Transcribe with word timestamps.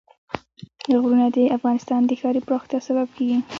غرونه 0.91 1.25
د 1.35 1.37
افغانستان 1.57 2.01
د 2.05 2.11
ښاري 2.21 2.41
پراختیا 2.47 2.79
سبب 2.87 3.07
کېږي. 3.17 3.39